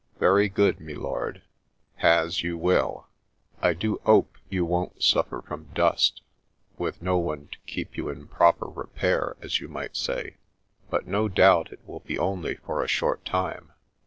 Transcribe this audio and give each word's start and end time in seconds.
Very 0.17 0.49
good, 0.49 0.79
me 0.79 0.95
lord; 0.95 1.43
has 1.97 2.41
you 2.41 2.57
will. 2.57 3.05
I 3.61 3.73
do 3.73 4.01
'ope 4.03 4.35
you 4.49 4.65
won't 4.65 5.03
suffer 5.03 5.43
from 5.43 5.69
dust, 5.75 6.23
with 6.79 7.03
no 7.03 7.19
one 7.19 7.49
to 7.51 7.59
keep 7.67 7.95
you 7.95 8.09
in 8.09 8.25
proper 8.27 8.65
repair, 8.65 9.35
as 9.41 9.59
you 9.59 9.67
might 9.67 9.95
say. 9.95 10.37
But 10.89 11.05
no 11.05 11.27
doubt 11.27 11.71
it 11.71 11.85
will 11.87 11.99
be 11.99 12.17
only 12.17 12.55
for 12.55 12.83
a 12.83 12.87
short 12.87 13.23
time." 13.25 13.73